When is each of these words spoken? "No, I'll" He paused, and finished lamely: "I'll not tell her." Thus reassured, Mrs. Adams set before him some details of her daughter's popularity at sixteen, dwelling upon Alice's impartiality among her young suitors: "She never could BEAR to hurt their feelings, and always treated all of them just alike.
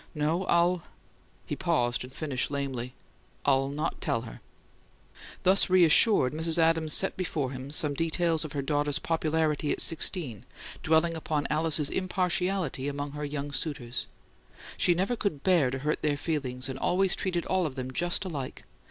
"No, 0.15 0.45
I'll" 0.45 0.81
He 1.45 1.55
paused, 1.55 2.03
and 2.03 2.11
finished 2.11 2.49
lamely: 2.49 2.95
"I'll 3.45 3.69
not 3.69 4.01
tell 4.01 4.21
her." 4.21 4.41
Thus 5.43 5.69
reassured, 5.69 6.33
Mrs. 6.33 6.57
Adams 6.57 6.91
set 6.93 7.15
before 7.15 7.51
him 7.51 7.69
some 7.69 7.93
details 7.93 8.43
of 8.43 8.53
her 8.53 8.63
daughter's 8.63 8.97
popularity 8.97 9.71
at 9.71 9.79
sixteen, 9.79 10.43
dwelling 10.81 11.13
upon 11.15 11.45
Alice's 11.51 11.91
impartiality 11.91 12.87
among 12.87 13.11
her 13.11 13.23
young 13.23 13.51
suitors: 13.51 14.07
"She 14.75 14.95
never 14.95 15.15
could 15.15 15.43
BEAR 15.43 15.69
to 15.69 15.77
hurt 15.77 16.01
their 16.01 16.17
feelings, 16.17 16.67
and 16.67 16.79
always 16.79 17.15
treated 17.15 17.45
all 17.45 17.67
of 17.67 17.75
them 17.75 17.91
just 17.91 18.25
alike. 18.25 18.63